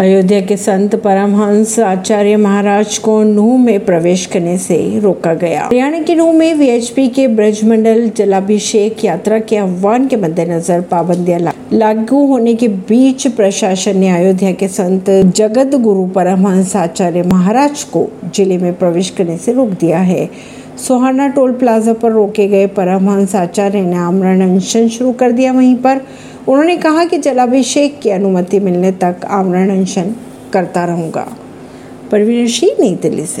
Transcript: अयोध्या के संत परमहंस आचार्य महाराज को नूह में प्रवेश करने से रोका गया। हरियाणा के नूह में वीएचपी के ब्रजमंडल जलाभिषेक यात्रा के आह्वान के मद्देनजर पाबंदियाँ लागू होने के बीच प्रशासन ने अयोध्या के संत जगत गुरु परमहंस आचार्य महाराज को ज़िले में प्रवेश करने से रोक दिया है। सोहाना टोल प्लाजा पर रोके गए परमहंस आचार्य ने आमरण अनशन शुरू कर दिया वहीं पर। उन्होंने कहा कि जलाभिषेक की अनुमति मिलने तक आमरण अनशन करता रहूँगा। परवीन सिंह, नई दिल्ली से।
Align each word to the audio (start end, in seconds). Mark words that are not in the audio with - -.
अयोध्या 0.00 0.40
के 0.40 0.56
संत 0.56 0.94
परमहंस 0.96 1.78
आचार्य 1.78 2.36
महाराज 2.36 2.96
को 2.98 3.22
नूह 3.22 3.58
में 3.64 3.84
प्रवेश 3.84 4.24
करने 4.26 4.56
से 4.58 4.78
रोका 5.00 5.32
गया। 5.34 5.64
हरियाणा 5.64 5.98
के 6.02 6.14
नूह 6.14 6.32
में 6.32 6.54
वीएचपी 6.54 7.06
के 7.08 7.26
ब्रजमंडल 7.28 8.08
जलाभिषेक 8.16 9.04
यात्रा 9.04 9.38
के 9.40 9.56
आह्वान 9.56 10.06
के 10.08 10.16
मद्देनजर 10.16 10.80
पाबंदियाँ 10.90 11.40
लागू 11.72 12.24
होने 12.26 12.54
के 12.54 12.68
बीच 12.88 13.26
प्रशासन 13.26 13.98
ने 13.98 14.08
अयोध्या 14.10 14.52
के 14.52 14.68
संत 14.68 15.10
जगत 15.36 15.74
गुरु 15.74 16.06
परमहंस 16.06 16.74
आचार्य 16.76 17.22
महाराज 17.22 17.84
को 17.92 18.08
ज़िले 18.34 18.58
में 18.58 18.72
प्रवेश 18.78 19.10
करने 19.10 19.36
से 19.36 19.52
रोक 19.52 19.68
दिया 19.80 19.98
है। 19.98 20.28
सोहाना 20.78 21.26
टोल 21.28 21.52
प्लाजा 21.52 21.92
पर 21.92 22.12
रोके 22.12 22.48
गए 22.48 22.66
परमहंस 22.76 23.34
आचार्य 23.36 23.80
ने 23.82 23.96
आमरण 23.98 24.40
अनशन 24.42 24.88
शुरू 24.88 25.12
कर 25.12 25.32
दिया 25.32 25.52
वहीं 25.52 25.74
पर। 25.76 26.00
उन्होंने 26.50 26.76
कहा 26.76 27.04
कि 27.04 27.18
जलाभिषेक 27.18 28.00
की 28.00 28.10
अनुमति 28.10 28.60
मिलने 28.60 28.92
तक 28.92 29.16
आमरण 29.24 29.70
अनशन 29.70 30.14
करता 30.52 30.84
रहूँगा। 30.84 31.36
परवीन 32.12 32.48
सिंह, 32.48 32.72
नई 32.80 32.94
दिल्ली 32.94 33.26
से। 33.26 33.38